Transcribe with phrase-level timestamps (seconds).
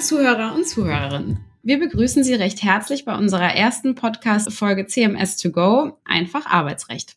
[0.00, 1.40] Zuhörer und Zuhörerinnen.
[1.62, 7.16] Wir begrüßen Sie recht herzlich bei unserer ersten Podcast-Folge CMS 2 Go, einfach Arbeitsrecht.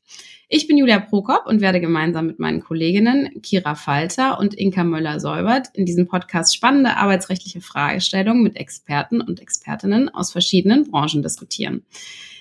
[0.49, 5.69] Ich bin Julia Prokop und werde gemeinsam mit meinen Kolleginnen Kira Falter und Inka Möller-Säubert
[5.73, 11.85] in diesem Podcast spannende arbeitsrechtliche Fragestellungen mit Experten und Expertinnen aus verschiedenen Branchen diskutieren.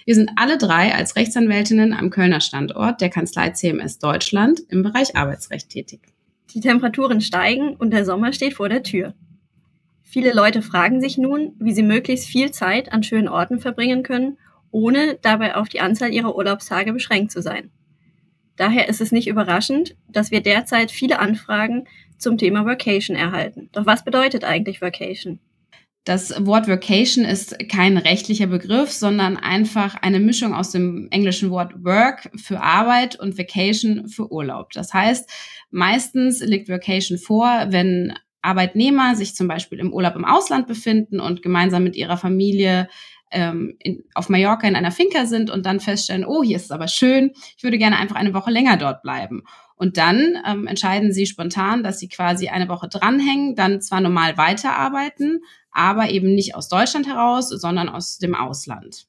[0.05, 5.15] Wir sind alle drei als Rechtsanwältinnen am Kölner Standort der Kanzlei CMS Deutschland im Bereich
[5.15, 6.01] Arbeitsrecht tätig.
[6.53, 9.15] Die Temperaturen steigen und der Sommer steht vor der Tür.
[10.12, 14.37] Viele Leute fragen sich nun, wie sie möglichst viel Zeit an schönen Orten verbringen können,
[14.70, 17.70] ohne dabei auf die Anzahl ihrer Urlaubstage beschränkt zu sein.
[18.56, 23.70] Daher ist es nicht überraschend, dass wir derzeit viele Anfragen zum Thema Vacation erhalten.
[23.73, 25.41] Doch was bedeutet eigentlich Vacation?
[26.05, 31.84] Das Wort Vacation ist kein rechtlicher Begriff, sondern einfach eine Mischung aus dem englischen Wort
[31.84, 34.72] Work für Arbeit und Vacation für Urlaub.
[34.75, 35.31] Das heißt,
[35.70, 38.12] meistens liegt Vacation vor, wenn
[38.43, 42.89] Arbeitnehmer sich zum Beispiel im Urlaub im Ausland befinden und gemeinsam mit ihrer Familie
[43.31, 46.71] ähm, in, auf Mallorca in einer Finca sind und dann feststellen, oh, hier ist es
[46.71, 49.45] aber schön, ich würde gerne einfach eine Woche länger dort bleiben.
[49.75, 54.37] Und dann ähm, entscheiden sie spontan, dass sie quasi eine Woche dranhängen, dann zwar normal
[54.37, 55.41] weiterarbeiten,
[55.73, 59.06] aber eben nicht aus Deutschland heraus, sondern aus dem Ausland.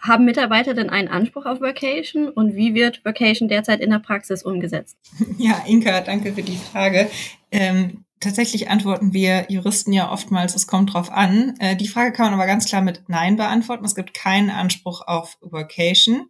[0.00, 4.42] Haben Mitarbeiter denn einen Anspruch auf Vacation und wie wird Vacation derzeit in der Praxis
[4.44, 4.98] umgesetzt?
[5.38, 7.08] Ja, Inka, danke für die Frage.
[7.50, 11.54] Ähm, tatsächlich antworten wir Juristen ja oftmals, es kommt drauf an.
[11.58, 13.84] Äh, die Frage kann man aber ganz klar mit Nein beantworten.
[13.84, 16.28] Es gibt keinen Anspruch auf Workation.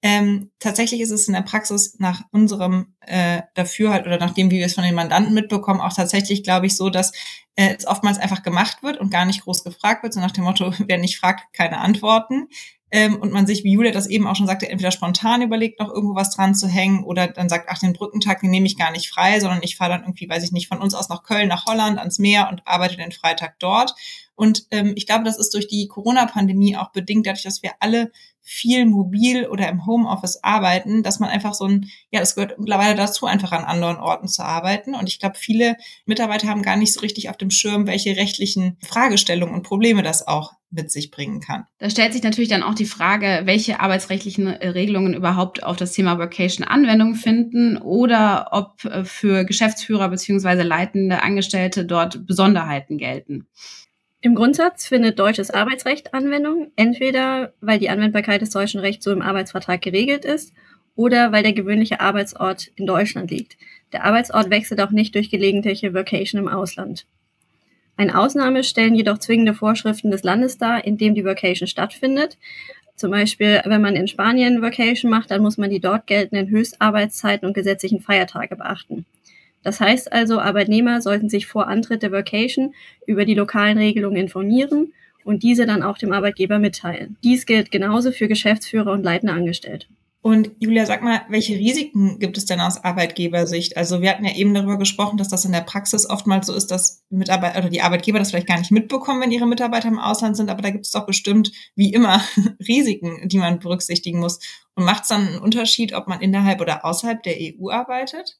[0.00, 4.66] Ähm, tatsächlich ist es in der Praxis nach unserem äh, Dafürhalt oder nachdem, wie wir
[4.66, 7.12] es von den Mandanten mitbekommen, auch tatsächlich, glaube ich, so, dass
[7.56, 10.44] äh, es oftmals einfach gemacht wird und gar nicht groß gefragt wird, so nach dem
[10.44, 12.46] Motto, wer nicht fragt, keine Antworten
[12.90, 15.92] ähm, und man sich, wie Julia das eben auch schon sagte, entweder spontan überlegt, noch
[15.92, 18.90] irgendwo was dran zu hängen oder dann sagt, ach, den Brückentag, den nehme ich gar
[18.90, 21.48] nicht frei, sondern ich fahre dann irgendwie, weiß ich nicht, von uns aus nach Köln,
[21.48, 23.94] nach Holland, ans Meer und arbeite den Freitag dort.
[24.34, 28.12] Und ähm, ich glaube, das ist durch die Corona-Pandemie auch bedingt, dadurch, dass wir alle
[28.48, 32.94] viel mobil oder im Homeoffice arbeiten, dass man einfach so ein, ja, das gehört mittlerweile
[32.94, 34.94] dazu, einfach an anderen Orten zu arbeiten.
[34.94, 35.76] Und ich glaube, viele
[36.06, 40.26] Mitarbeiter haben gar nicht so richtig auf dem Schirm, welche rechtlichen Fragestellungen und Probleme das
[40.26, 41.64] auch mit sich bringen kann.
[41.78, 45.92] Da stellt sich natürlich dann auch die Frage, welche arbeitsrechtlichen äh, Regelungen überhaupt auf das
[45.92, 53.46] Thema Workation Anwendung finden oder ob äh, für Geschäftsführer beziehungsweise leitende Angestellte dort Besonderheiten gelten.
[54.20, 59.22] Im Grundsatz findet deutsches Arbeitsrecht Anwendung, entweder weil die Anwendbarkeit des deutschen Rechts so im
[59.22, 60.52] Arbeitsvertrag geregelt ist
[60.96, 63.56] oder weil der gewöhnliche Arbeitsort in Deutschland liegt.
[63.92, 67.06] Der Arbeitsort wechselt auch nicht durch gelegentliche Vacation im Ausland.
[67.96, 72.38] Eine Ausnahme stellen jedoch zwingende Vorschriften des Landes dar, in dem die Vacation stattfindet.
[72.96, 77.46] Zum Beispiel, wenn man in Spanien Vacation macht, dann muss man die dort geltenden Höchstarbeitszeiten
[77.46, 79.06] und gesetzlichen Feiertage beachten.
[79.62, 82.74] Das heißt also, Arbeitnehmer sollten sich vor Antritt der Vacation
[83.06, 84.92] über die lokalen Regelungen informieren
[85.24, 87.16] und diese dann auch dem Arbeitgeber mitteilen.
[87.22, 89.86] Dies gilt genauso für Geschäftsführer und leitende Angestellte.
[90.20, 93.76] Und Julia, sag mal, welche Risiken gibt es denn aus Arbeitgebersicht?
[93.76, 96.70] Also wir hatten ja eben darüber gesprochen, dass das in der Praxis oftmals so ist,
[96.72, 100.36] dass Mitarbeiter oder die Arbeitgeber das vielleicht gar nicht mitbekommen, wenn ihre Mitarbeiter im Ausland
[100.36, 102.20] sind, aber da gibt es doch bestimmt, wie immer,
[102.68, 104.40] Risiken, die man berücksichtigen muss.
[104.74, 108.38] Und macht es dann einen Unterschied, ob man innerhalb oder außerhalb der EU arbeitet?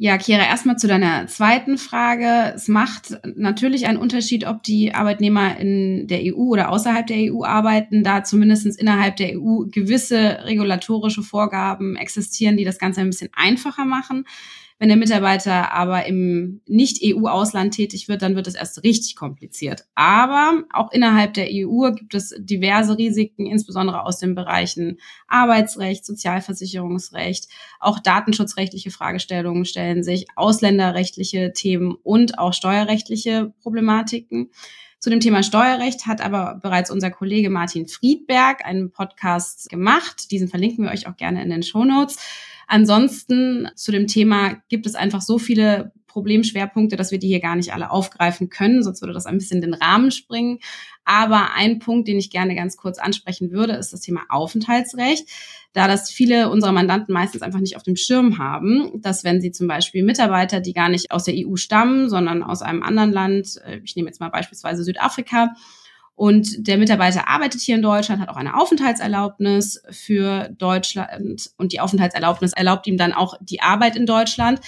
[0.00, 2.52] Ja, Kira, erstmal zu deiner zweiten Frage.
[2.54, 7.42] Es macht natürlich einen Unterschied, ob die Arbeitnehmer in der EU oder außerhalb der EU
[7.42, 13.30] arbeiten, da zumindest innerhalb der EU gewisse regulatorische Vorgaben existieren, die das Ganze ein bisschen
[13.34, 14.24] einfacher machen.
[14.80, 19.84] Wenn der Mitarbeiter aber im Nicht-EU-Ausland tätig wird, dann wird es erst richtig kompliziert.
[19.96, 27.48] Aber auch innerhalb der EU gibt es diverse Risiken, insbesondere aus den Bereichen Arbeitsrecht, Sozialversicherungsrecht,
[27.80, 34.50] auch datenschutzrechtliche Fragestellungen stellen sich, ausländerrechtliche Themen und auch steuerrechtliche Problematiken.
[35.00, 40.30] Zu dem Thema Steuerrecht hat aber bereits unser Kollege Martin Friedberg einen Podcast gemacht.
[40.32, 42.18] Diesen verlinken wir euch auch gerne in den Show Notes.
[42.66, 47.54] Ansonsten zu dem Thema gibt es einfach so viele Problemschwerpunkte, dass wir die hier gar
[47.54, 50.58] nicht alle aufgreifen können, sonst würde das ein bisschen den Rahmen springen.
[51.04, 55.28] Aber ein Punkt, den ich gerne ganz kurz ansprechen würde, ist das Thema Aufenthaltsrecht.
[55.72, 59.52] Da das viele unserer Mandanten meistens einfach nicht auf dem Schirm haben, dass wenn sie
[59.52, 63.60] zum Beispiel Mitarbeiter, die gar nicht aus der EU stammen, sondern aus einem anderen Land,
[63.64, 65.54] äh, ich nehme jetzt mal beispielsweise Südafrika,
[66.18, 71.78] und der Mitarbeiter arbeitet hier in Deutschland, hat auch eine Aufenthaltserlaubnis für Deutschland und die
[71.78, 74.60] Aufenthaltserlaubnis erlaubt ihm dann auch die Arbeit in Deutschland.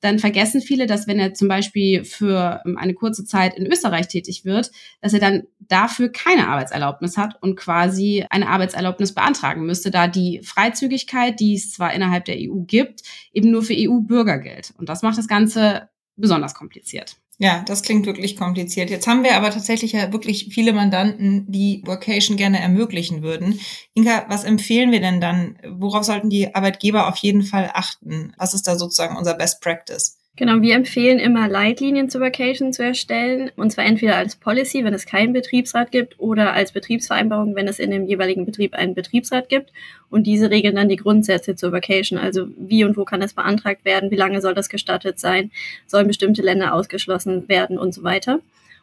[0.00, 4.08] Dann vergessen viele, dass wenn er zum Beispiel für ähm, eine kurze Zeit in Österreich
[4.08, 9.90] tätig wird, dass er dann dafür keine Arbeitserlaubnis hat und quasi eine Arbeitserlaubnis beantragen müsste,
[9.90, 13.02] da die Freizügigkeit, die es zwar innerhalb der EU gibt,
[13.32, 14.72] eben nur für EU-Bürger gilt.
[14.78, 17.16] Und das macht das Ganze besonders kompliziert.
[17.40, 18.90] Ja, das klingt wirklich kompliziert.
[18.90, 23.60] Jetzt haben wir aber tatsächlich ja wirklich viele Mandanten, die Workation gerne ermöglichen würden.
[23.94, 25.56] Inka, was empfehlen wir denn dann?
[25.68, 28.32] Worauf sollten die Arbeitgeber auf jeden Fall achten?
[28.38, 30.17] Was ist da sozusagen unser Best Practice?
[30.38, 34.94] Genau, wir empfehlen immer Leitlinien zur Vacation zu erstellen, und zwar entweder als Policy, wenn
[34.94, 39.48] es keinen Betriebsrat gibt, oder als Betriebsvereinbarung, wenn es in dem jeweiligen Betrieb einen Betriebsrat
[39.48, 39.72] gibt.
[40.10, 43.84] Und diese regeln dann die Grundsätze zur Vacation, also wie und wo kann es beantragt
[43.84, 45.50] werden, wie lange soll das gestattet sein,
[45.88, 48.38] sollen bestimmte Länder ausgeschlossen werden und so weiter.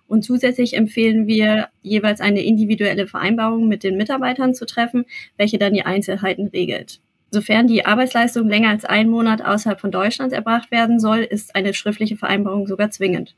[0.09, 5.05] Und zusätzlich empfehlen wir jeweils eine individuelle Vereinbarung mit den Mitarbeitern zu treffen,
[5.37, 6.99] welche dann die Einzelheiten regelt.
[7.35, 11.73] Sofern die Arbeitsleistung länger als einen Monat außerhalb von Deutschland erbracht werden soll, ist eine
[11.73, 13.35] schriftliche Vereinbarung sogar zwingend.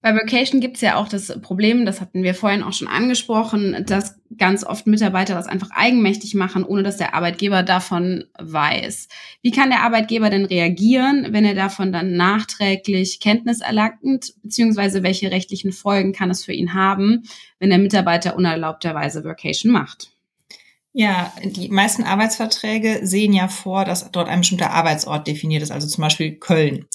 [0.00, 3.84] Bei Vacation gibt es ja auch das Problem, das hatten wir vorhin auch schon angesprochen,
[3.86, 9.06] dass ganz oft Mitarbeiter das einfach eigenmächtig machen, ohne dass der Arbeitgeber davon weiß.
[9.42, 15.30] Wie kann der Arbeitgeber denn reagieren, wenn er davon dann nachträglich Kenntnis erlangt, beziehungsweise welche
[15.30, 17.22] rechtlichen Folgen kann es für ihn haben,
[17.60, 20.11] wenn der Mitarbeiter unerlaubterweise Vacation macht?
[20.94, 25.88] Ja, die meisten Arbeitsverträge sehen ja vor, dass dort ein bestimmter Arbeitsort definiert ist, also
[25.88, 26.86] zum Beispiel Köln.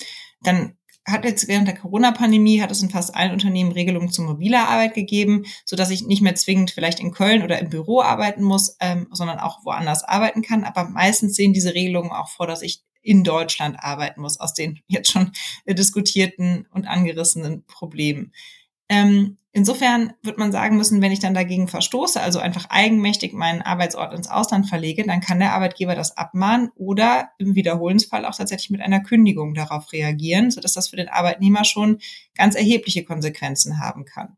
[0.41, 0.77] Dann
[1.07, 4.93] hat jetzt während der Corona-Pandemie hat es in fast allen Unternehmen Regelungen zu mobiler Arbeit
[4.93, 8.75] gegeben, so dass ich nicht mehr zwingend vielleicht in Köln oder im Büro arbeiten muss,
[8.81, 10.65] ähm, sondern auch woanders arbeiten kann.
[10.65, 14.81] Aber meistens sehen diese Regelungen auch vor, dass ich in Deutschland arbeiten muss, aus den
[14.87, 15.31] jetzt schon
[15.65, 18.33] diskutierten und angerissenen Problemen.
[18.89, 23.61] Ähm, insofern wird man sagen müssen, wenn ich dann dagegen verstoße, also einfach eigenmächtig meinen
[23.61, 28.69] Arbeitsort ins Ausland verlege, dann kann der Arbeitgeber das abmahnen oder im Wiederholensfall auch tatsächlich
[28.69, 31.99] mit einer Kündigung darauf reagieren, sodass das für den Arbeitnehmer schon
[32.35, 34.37] ganz erhebliche Konsequenzen haben kann.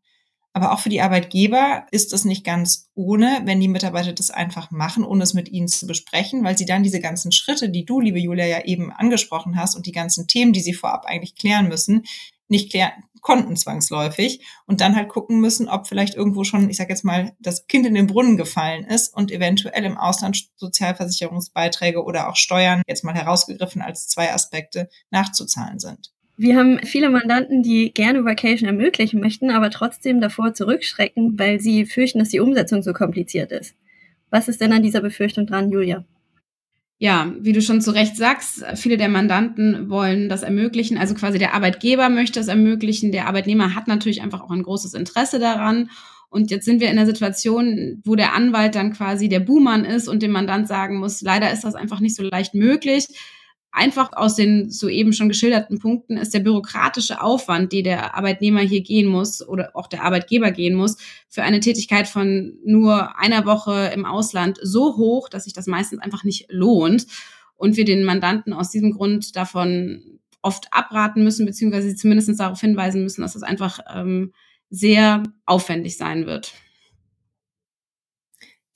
[0.51, 4.71] Aber auch für die Arbeitgeber ist es nicht ganz ohne, wenn die Mitarbeiter das einfach
[4.71, 7.99] machen, ohne es mit ihnen zu besprechen, weil sie dann diese ganzen Schritte, die du,
[7.99, 11.67] liebe Julia, ja eben angesprochen hast und die ganzen Themen, die sie vorab eigentlich klären
[11.67, 12.03] müssen,
[12.49, 16.89] nicht klären konnten zwangsläufig und dann halt gucken müssen, ob vielleicht irgendwo schon, ich sage
[16.89, 22.29] jetzt mal, das Kind in den Brunnen gefallen ist und eventuell im Ausland Sozialversicherungsbeiträge oder
[22.29, 26.11] auch Steuern, jetzt mal herausgegriffen als zwei Aspekte, nachzuzahlen sind.
[26.37, 31.85] Wir haben viele Mandanten, die gerne Vacation ermöglichen möchten, aber trotzdem davor zurückschrecken, weil sie
[31.85, 33.75] fürchten, dass die Umsetzung so kompliziert ist.
[34.29, 36.05] Was ist denn an dieser Befürchtung dran, Julia?
[37.01, 40.97] Ja, wie du schon zu Recht sagst, viele der Mandanten wollen das ermöglichen.
[40.97, 43.13] Also quasi der Arbeitgeber möchte es ermöglichen.
[43.13, 45.89] Der Arbeitnehmer hat natürlich einfach auch ein großes Interesse daran.
[46.29, 50.09] Und jetzt sind wir in der Situation, wo der Anwalt dann quasi der Buhmann ist
[50.09, 53.07] und dem Mandant sagen muss, leider ist das einfach nicht so leicht möglich.
[53.71, 58.81] Einfach aus den soeben schon geschilderten Punkten ist der bürokratische Aufwand, den der Arbeitnehmer hier
[58.81, 63.91] gehen muss oder auch der Arbeitgeber gehen muss, für eine Tätigkeit von nur einer Woche
[63.93, 67.05] im Ausland so hoch, dass sich das meistens einfach nicht lohnt
[67.57, 73.03] und wir den Mandanten aus diesem Grund davon oft abraten müssen, beziehungsweise zumindest darauf hinweisen
[73.03, 74.33] müssen, dass das einfach ähm,
[74.71, 76.53] sehr aufwendig sein wird.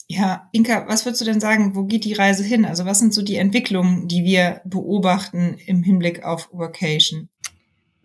[0.07, 2.65] Ja, Inka, was würdest du denn sagen, wo geht die Reise hin?
[2.65, 7.29] Also was sind so die Entwicklungen, die wir beobachten im Hinblick auf Workation?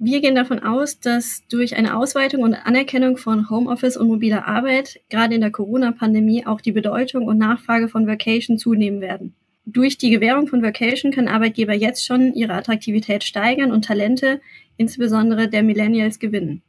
[0.01, 5.01] Wir gehen davon aus, dass durch eine Ausweitung und Anerkennung von Homeoffice und mobiler Arbeit
[5.09, 9.35] gerade in der Corona-Pandemie auch die Bedeutung und Nachfrage von Vacation zunehmen werden.
[9.67, 14.41] Durch die Gewährung von Vacation können Arbeitgeber jetzt schon ihre Attraktivität steigern und Talente,
[14.77, 16.63] insbesondere der Millennials, gewinnen.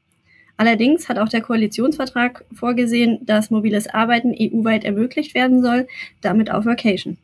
[0.59, 5.87] Allerdings hat auch der Koalitionsvertrag vorgesehen, dass mobiles Arbeiten EU-weit ermöglicht werden soll,
[6.19, 7.17] damit auf Vacation.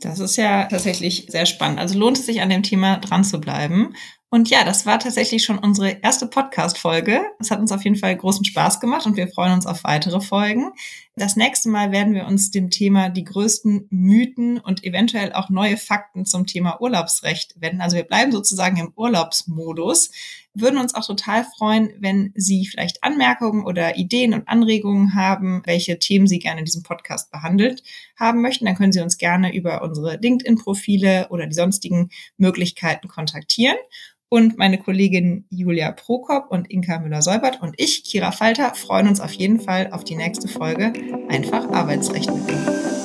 [0.00, 1.78] Das ist ja tatsächlich sehr spannend.
[1.78, 3.94] Also lohnt es sich an dem Thema dran zu bleiben.
[4.32, 7.20] Und ja, das war tatsächlich schon unsere erste Podcast-Folge.
[7.40, 10.20] Es hat uns auf jeden Fall großen Spaß gemacht und wir freuen uns auf weitere
[10.20, 10.70] Folgen.
[11.16, 15.76] Das nächste Mal werden wir uns dem Thema die größten Mythen und eventuell auch neue
[15.76, 17.80] Fakten zum Thema Urlaubsrecht wenden.
[17.80, 20.12] Also wir bleiben sozusagen im Urlaubsmodus.
[20.54, 25.98] Würden uns auch total freuen, wenn Sie vielleicht Anmerkungen oder Ideen und Anregungen haben, welche
[25.98, 27.82] Themen Sie gerne in diesem Podcast behandelt
[28.16, 28.64] haben möchten.
[28.64, 33.76] Dann können Sie uns gerne über unsere LinkedIn-Profile oder die sonstigen Möglichkeiten kontaktieren.
[34.32, 39.32] Und meine Kollegin Julia Prokop und Inka Müller-Säubert und ich, Kira Falter, freuen uns auf
[39.32, 40.92] jeden Fall auf die nächste Folge
[41.28, 42.99] Einfach Arbeitsrecht mit.